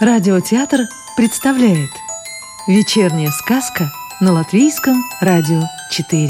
[0.00, 1.90] Радиотеатр представляет
[2.68, 3.90] Вечерняя сказка
[4.20, 6.28] на Латвийском радио 4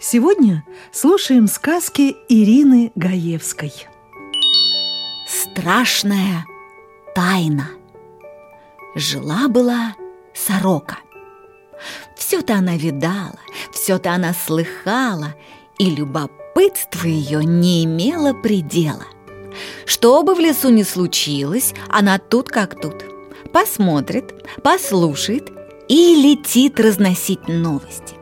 [0.00, 3.72] Сегодня слушаем сказки Ирины Гаевской.
[5.28, 6.44] Страшная
[7.14, 7.68] тайна.
[8.96, 9.94] Жила-была
[10.34, 10.98] сорока.
[12.16, 13.38] Все-то она видала,
[13.72, 15.36] все-то она слыхала
[15.78, 19.06] И любопытно любопытство ее не имело предела.
[19.86, 23.04] Что бы в лесу ни случилось, она тут как тут.
[23.52, 25.50] Посмотрит, послушает
[25.88, 28.14] и летит разносить новости.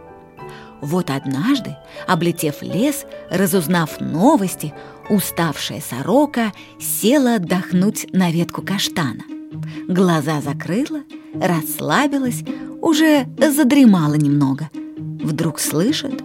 [0.80, 4.72] Вот однажды, облетев лес, разузнав новости,
[5.10, 9.24] уставшая сорока села отдохнуть на ветку каштана.
[9.88, 11.02] Глаза закрыла,
[11.34, 12.44] расслабилась,
[12.80, 14.70] уже задремала немного.
[15.20, 16.22] Вдруг слышит,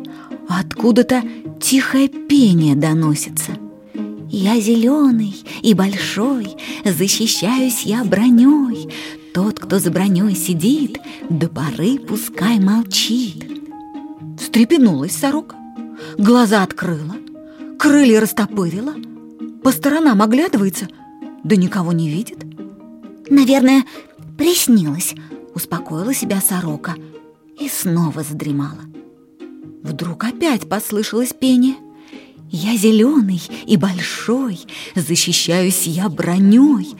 [0.48, 1.24] откуда-то
[1.60, 3.52] тихое пение доносится.
[4.30, 8.90] Я зеленый и большой, защищаюсь я броней.
[9.34, 13.46] Тот, кто за броней сидит, до поры пускай молчит.
[14.40, 15.56] Встрепенулась сорока,
[16.18, 17.16] глаза открыла,
[17.80, 18.94] крылья растопырила,
[19.64, 20.88] по сторонам оглядывается,
[21.44, 22.44] да никого не видит.
[23.30, 23.86] Наверное,
[24.38, 25.16] приснилось,
[25.56, 26.96] успокоила себя сорока
[27.60, 28.93] и снова задремала.
[29.94, 31.76] Вдруг опять послышалось пение.
[32.50, 34.60] Я зеленый и большой,
[34.96, 36.96] защищаюсь я броней.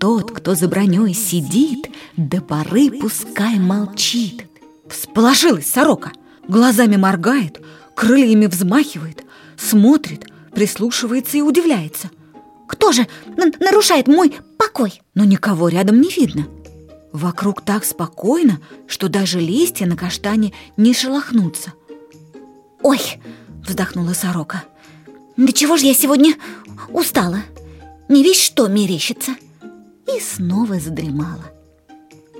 [0.00, 4.48] Тот, кто за броней сидит, до поры пускай молчит.
[4.88, 6.10] Всполошилась сорока,
[6.48, 7.60] глазами моргает,
[7.94, 9.22] крыльями взмахивает,
[9.56, 12.10] смотрит, прислушивается и удивляется.
[12.66, 13.06] Кто же
[13.60, 15.00] нарушает мой покой?
[15.14, 16.48] Но никого рядом не видно.
[17.12, 21.74] Вокруг так спокойно, что даже листья на каштане не шелохнутся.
[22.82, 23.00] «Ой!»—
[23.66, 24.64] вздохнула сорока.
[25.36, 26.34] «Да чего же я сегодня
[26.88, 27.42] устала?
[28.08, 29.32] Не весь что мерещится!»
[30.06, 31.50] И снова задремала.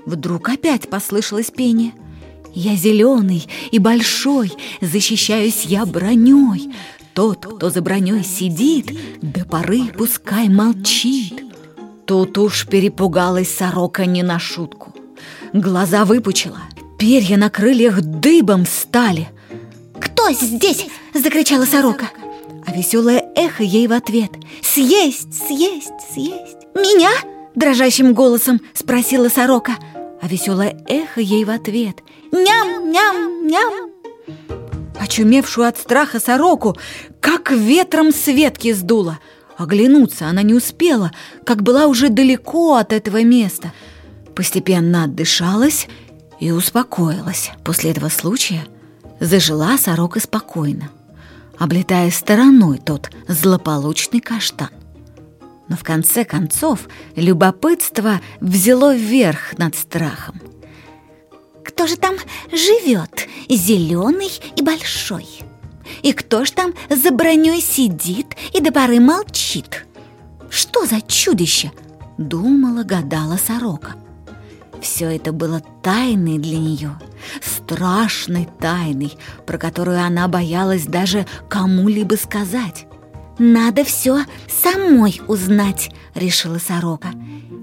[0.05, 1.93] Вдруг опять послышалось пение.
[2.53, 6.73] «Я зеленый и большой, защищаюсь я броней.
[7.13, 11.41] Тот, кто за броней сидит, до поры пускай молчит».
[12.05, 14.93] Тут уж перепугалась сорока не на шутку.
[15.53, 16.59] Глаза выпучила,
[16.99, 19.29] перья на крыльях дыбом стали—
[20.23, 22.09] «Кто здесь?»– закричала сорока.
[22.65, 27.09] А веселое эхо ей в ответ «Съесть, съесть, съесть!» «Меня?»–
[27.55, 29.75] дрожащим голосом спросила сорока.
[30.21, 31.97] А веселое эхо ей в ответ
[32.31, 33.73] «Ням, ням, ням!»
[34.97, 36.77] Очумевшую от страха сороку,
[37.19, 39.19] как ветром с ветки сдуло.
[39.57, 41.11] Оглянуться она не успела,
[41.45, 43.73] как была уже далеко от этого места.
[44.33, 45.87] Постепенно отдышалась
[46.39, 47.51] и успокоилась.
[47.65, 48.65] После этого случая
[49.23, 50.89] Зажила сорока спокойно,
[51.57, 54.67] облетая стороной тот злополучный каштан.
[55.69, 60.41] Но в конце концов любопытство взяло верх над страхом.
[61.63, 62.15] Кто же там
[62.51, 65.25] живет, зеленый и большой?
[66.01, 69.85] И кто ж там за броней сидит и до поры молчит?
[70.49, 71.71] Что за чудище?
[72.17, 73.95] Думала, гадала сорока.
[74.81, 76.99] Все это было тайной для нее,
[77.63, 79.13] страшной тайной,
[79.45, 82.85] про которую она боялась даже кому-либо сказать.
[83.39, 87.09] «Надо все самой узнать»,— решила сорока.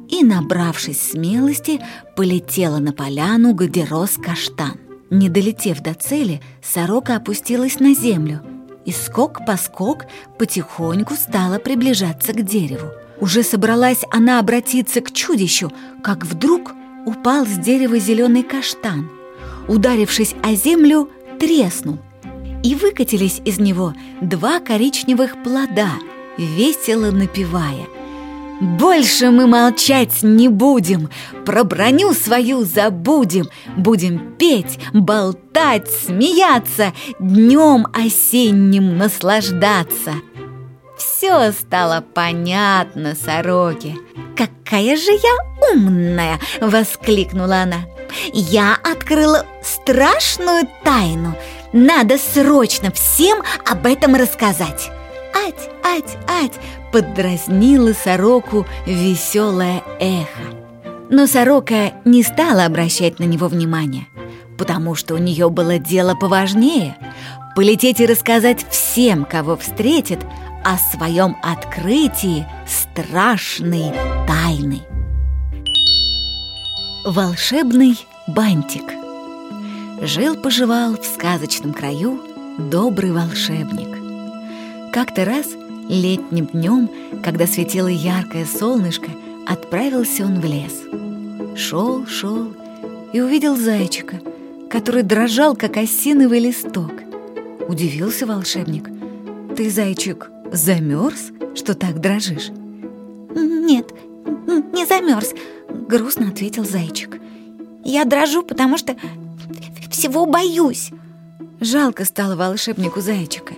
[0.09, 1.81] И, набравшись смелости,
[2.17, 4.79] полетела на поляну, где рос каштан.
[5.11, 8.43] Не долетев до цели, сорока опустилась на землю
[8.85, 10.07] и скок-поскок
[10.39, 12.89] потихоньку стала приближаться к дереву.
[13.21, 15.71] Уже собралась она обратиться к чудищу,
[16.03, 16.73] как вдруг
[17.05, 19.20] упал с дерева зеленый каштан.
[19.69, 21.99] Ударившись о землю, треснул.
[22.63, 25.91] И выкатились из него два коричневых плода,
[26.37, 27.87] весело напевая.
[28.61, 31.09] «Больше мы молчать не будем,
[31.47, 40.13] про броню свою забудем, будем петь, болтать, смеяться, днем осенним наслаждаться».
[40.99, 43.97] Все стало понятно сороке.
[44.37, 47.79] «Какая же я умная!»— воскликнула она.
[48.33, 51.37] «Я открыла страшную тайну.
[51.73, 54.91] Надо срочно всем об этом рассказать!»
[55.35, 56.59] «Ать, ать, ать!»—
[56.93, 60.57] поддразнила сороку веселое эхо.
[61.09, 64.07] Но сорока не стала обращать на него внимания,
[64.59, 66.97] потому что у нее было дело поважнее—
[67.55, 70.21] полететь и рассказать всем, кого встретит,
[70.65, 73.93] о своем открытии страшной
[74.27, 74.83] тайны.
[77.05, 78.85] Волшебный бантик
[80.03, 82.21] Жил-поживал в сказочном краю
[82.59, 84.93] добрый волшебник.
[84.93, 85.47] Как-то раз
[85.89, 86.91] летним днем,
[87.23, 89.11] когда светило яркое солнышко,
[89.47, 91.59] отправился он в лес.
[91.59, 92.55] Шел, шел
[93.15, 94.21] и увидел зайчика,
[94.69, 96.93] который дрожал, как осиновый листок.
[97.67, 98.91] Удивился волшебник.
[99.57, 102.51] «Ты, зайчик, замерз, что так дрожишь?»
[103.35, 103.91] «Нет,
[104.75, 105.33] не замерз»,—
[105.71, 107.21] грустно ответил зайчик.
[107.85, 108.97] «Я дрожу, потому что
[109.91, 110.91] всего боюсь».
[111.61, 113.55] Жалко стало волшебнику зайчика,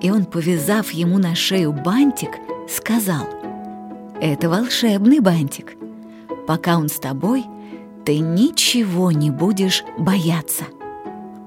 [0.00, 2.30] и он, повязав ему на шею бантик,
[2.68, 3.26] сказал,
[4.20, 5.74] «Это волшебный бантик.
[6.46, 7.44] Пока он с тобой,
[8.04, 10.64] ты ничего не будешь бояться».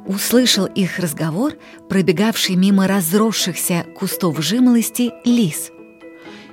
[0.05, 1.53] Услышал их разговор,
[1.89, 5.71] пробегавший мимо разросшихся кустов жимолости лис,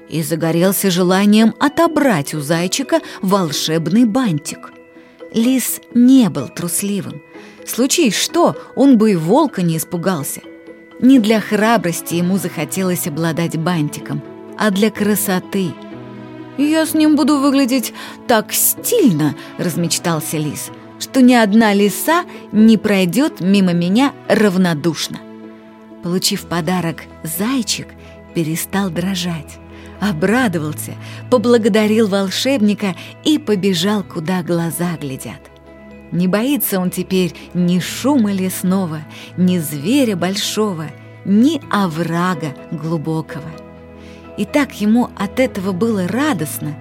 [0.08, 4.72] и загорелся желанием отобрать у зайчика волшебный бантик.
[5.32, 7.22] Лис не был трусливым.
[7.66, 10.42] Случись что, он бы и волка не испугался.
[11.00, 14.22] Не для храбрости ему захотелось обладать бантиком,
[14.58, 15.72] а для красоты.
[16.56, 17.92] «Я с ним буду выглядеть
[18.28, 20.70] так стильно»,— размечтался лис,
[21.00, 25.18] «что ни одна лиса не пройдет мимо меня равнодушно».
[26.04, 27.88] Получив подарок, зайчик
[28.34, 29.58] перестал дрожать
[30.00, 30.94] обрадовался,
[31.30, 32.94] поблагодарил волшебника
[33.24, 35.40] и побежал, куда глаза глядят.
[36.12, 39.00] Не боится он теперь ни шума лесного,
[39.36, 40.86] ни зверя большого,
[41.24, 43.50] ни оврага глубокого.
[44.36, 46.76] И так ему от этого было радостно,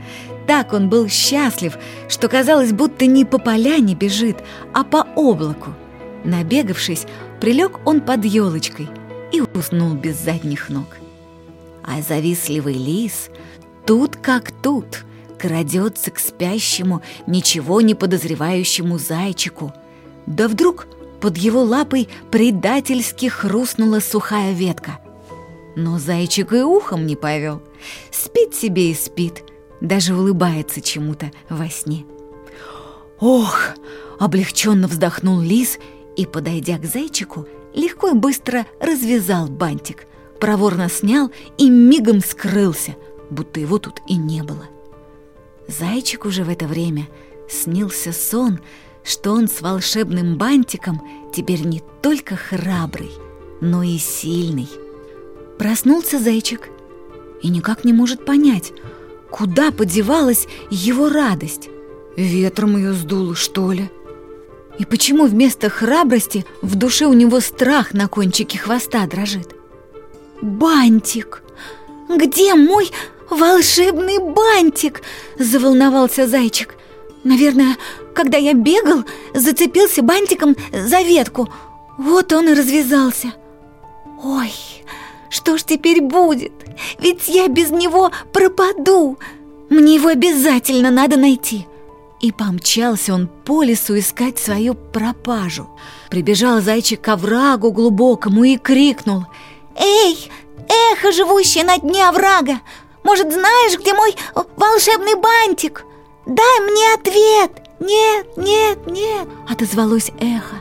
[0.46, 1.78] так он был счастлив,
[2.10, 4.38] что казалось, будто не по поляне бежит,
[4.74, 5.74] а по облаку.
[6.24, 7.06] Набегавшись,
[7.40, 8.90] прилег он под елочкой
[9.32, 11.03] и уснул без задних ног
[11.84, 13.30] а завистливый лис
[13.86, 15.04] тут как тут
[15.38, 19.74] крадется к спящему, ничего не подозревающему зайчику.
[20.26, 20.88] Да вдруг
[21.20, 25.00] под его лапой предательски хрустнула сухая ветка.
[25.76, 27.62] Но зайчик и ухом не повел.
[28.10, 29.44] Спит себе и спит,
[29.82, 32.06] даже улыбается чему-то во сне.
[33.20, 33.60] Ох!
[34.20, 35.78] Облегченно вздохнул лис
[36.16, 40.06] и, подойдя к зайчику, легко и быстро развязал бантик–
[40.44, 42.98] проворно снял и мигом скрылся,
[43.30, 44.66] будто его тут и не было.
[45.70, 47.08] Зайчик уже в это время
[47.50, 48.60] снился сон,
[49.06, 51.02] что он с волшебным бантиком
[51.34, 53.10] теперь не только храбрый,
[53.62, 54.68] но и сильный.
[55.58, 56.68] Проснулся зайчик
[57.42, 58.74] и никак не может понять,
[59.32, 61.70] куда подевалась его радость.
[62.18, 63.90] Ветром ее сдуло, что ли?
[64.78, 69.56] И почему вместо храбрости в душе у него страх на кончике хвоста дрожит?
[70.44, 71.42] Бантик!
[72.10, 72.92] Где мой
[73.30, 75.02] волшебный бантик?»–
[75.40, 76.76] заволновался зайчик.
[77.24, 77.78] «Наверное,
[78.14, 81.50] когда я бегал, зацепился бантиком за ветку.
[81.98, 83.34] Вот он и развязался.
[84.22, 84.52] Ой,
[85.30, 86.52] что ж теперь будет?
[87.00, 89.18] Ведь я без него пропаду.
[89.70, 91.68] Мне его обязательно надо найти».
[92.20, 95.70] И помчался он по лесу искать свою пропажу.
[96.10, 99.26] Прибежал зайчик к оврагу глубокому и крикнул–
[99.76, 100.32] «Эй,
[100.92, 102.62] эхо, живущее на дне оврага!
[103.04, 104.16] Может, знаешь, где мой
[104.56, 105.86] волшебный бантик?
[106.26, 110.56] Дай мне ответ!» «Нет, нет, нет!»— отозвалось эхо.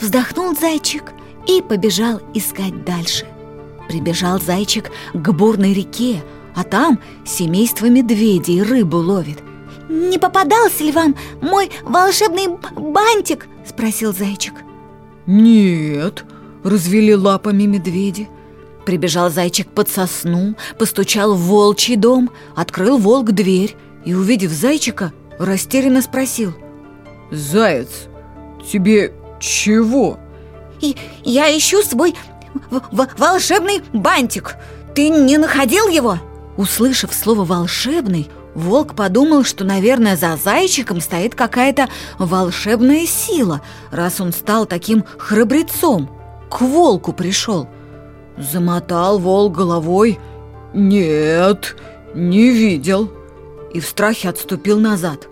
[0.00, 1.12] Вздохнул зайчик
[1.46, 3.26] и побежал искать дальше.
[3.88, 6.22] Прибежал зайчик к бурной реке,
[6.54, 9.40] а там семейство медведей рыбу ловит.
[9.90, 14.54] «Не попадался ли вам мой волшебный бантик?»— спросил зайчик.
[15.26, 16.24] «Нет»,
[16.64, 18.28] развели лапами медведи.
[18.84, 26.00] Прибежал зайчик под сосну, постучал в волчий дом, открыл волк дверь и, увидев зайчика, растерянно
[26.02, 26.54] спросил.
[27.30, 28.08] «Заяц,
[28.70, 30.18] тебе чего?»
[30.80, 32.14] и «Я ищу свой
[32.90, 34.56] волшебный бантик.
[34.94, 36.18] Ты не находил его?»
[36.56, 41.88] Услышав слово «волшебный», Волк подумал, что, наверное, за зайчиком стоит какая-то
[42.18, 43.60] волшебная сила,
[43.92, 46.17] раз он стал таким храбрецом
[46.50, 47.68] к волку пришел.
[48.36, 50.18] Замотал волк головой.
[50.74, 51.76] «Нет,
[52.14, 53.10] не видел».
[53.72, 55.28] И в страхе отступил назад.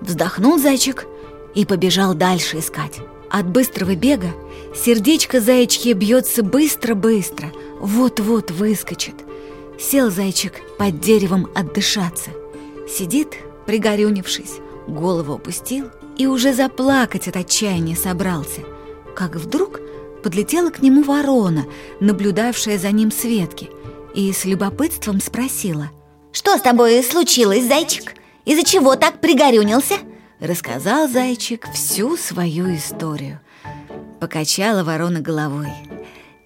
[0.00, 1.06] Вздохнул зайчик
[1.54, 3.00] и побежал дальше искать.
[3.30, 4.32] От быстрого бега
[4.74, 9.14] сердечко заячье бьется быстро-быстро, вот-вот выскочит.
[9.78, 12.30] Сел зайчик под деревом отдышаться.
[12.88, 13.34] Сидит,
[13.66, 18.60] пригорюнившись, голову опустил и уже заплакать от отчаяния собрался.
[19.14, 19.80] Как вдруг
[20.26, 21.66] подлетела к нему ворона,
[22.00, 23.70] наблюдавшая за ним с ветки,
[24.12, 25.92] и с любопытством спросила.
[26.32, 28.14] «Что с тобой случилось, зайчик?
[28.44, 29.94] Из-за чего так пригорюнился?»
[30.40, 33.38] Рассказал зайчик всю свою историю.
[34.18, 35.70] Покачала ворона головой.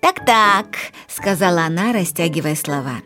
[0.03, 0.77] «Так-так»,—
[1.09, 2.97] сказала она, растягивая слова.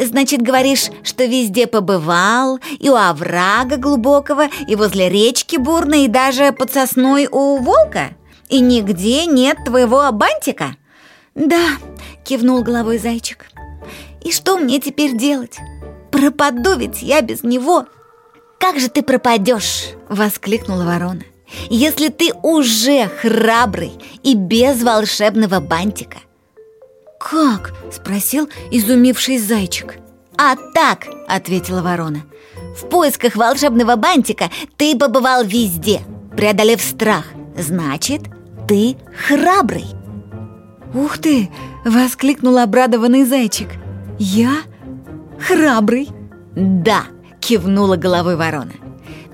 [0.00, 6.50] «Значит, говоришь, что везде побывал, и у оврага глубокого, и возле речки бурной, и даже
[6.50, 8.17] под сосной у волка?
[8.48, 10.76] И нигде нет твоего бантика?»
[11.34, 11.76] «Да»,—
[12.24, 13.46] кивнул головой зайчик.
[14.24, 15.58] «И что мне теперь делать?
[16.10, 17.86] Пропаду ведь я без него!»
[18.58, 21.22] «Как же ты пропадешь?»— воскликнула ворона.
[21.70, 26.18] «Если ты уже храбрый и без волшебного бантика!»
[27.20, 29.96] «Как?»— спросил изумивший зайчик.
[30.36, 32.22] «А так!»— ответила ворона.
[32.76, 36.02] «В поисках волшебного бантика ты побывал везде,
[36.36, 37.24] преодолев страх.
[37.56, 38.22] Значит,
[38.68, 38.96] ты
[39.26, 39.86] храбрый!»
[40.94, 41.50] «Ух ты!»—
[41.84, 43.70] воскликнул обрадованный зайчик.
[44.18, 44.58] «Я?
[45.40, 46.08] Храбрый?»
[46.54, 47.04] «Да!»—
[47.40, 48.72] кивнула головой ворона.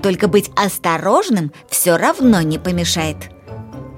[0.02, 3.16] «Только быть осторожным все равно не помешает!»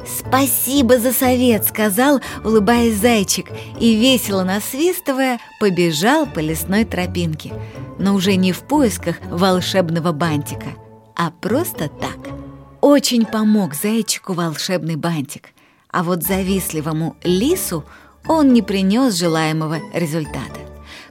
[0.06, 3.46] «Спасибо за совет!»— сказал, улыбаясь зайчик,
[3.80, 7.52] и, весело насвистывая, побежал по лесной тропинке,
[7.98, 10.68] но уже не в поисках волшебного бантика,
[11.16, 12.35] а просто так.
[12.88, 15.48] Очень помог зайчику волшебный бантик,
[15.90, 17.82] а вот завистливому лису
[18.28, 20.60] он не принес желаемого результата.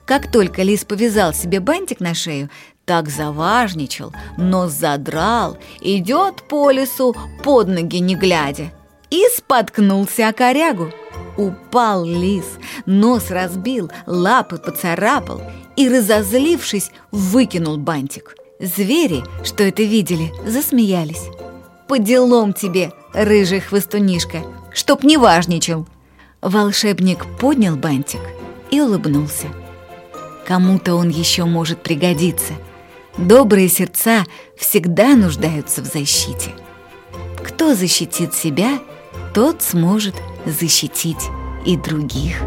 [0.06, 2.50] Как только лис повязал себе бантик на шею,
[2.86, 7.14] так заважничал, нос задрал, идет по лесу
[7.44, 8.72] под ноги не глядя–
[9.10, 10.92] и споткнулся о корягу.
[11.38, 12.46] Упал лис,
[12.86, 15.42] нос разбил, лапы поцарапал
[15.76, 18.36] и, разозлившись, выкинул бантик.
[18.60, 21.30] Звери, что это видели, засмеялись.
[21.88, 25.88] «По делам тебе, рыжий хвостунишка, чтоб не важничал!»
[26.42, 28.22] Волшебник поднял бантик
[28.72, 29.48] и улыбнулся.
[30.48, 32.54] Кому-то он еще может пригодиться.
[33.18, 34.26] Добрые сердца
[34.58, 36.52] всегда нуждаются в защите.
[37.44, 38.80] Кто защитит себя–
[39.36, 40.16] тот сможет
[40.46, 41.30] защитить
[41.66, 42.42] и других.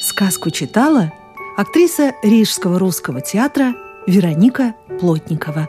[0.00, 1.12] Сказку читала
[1.56, 3.74] актриса Рижского русского театра
[4.08, 5.68] Вероника Плотникова.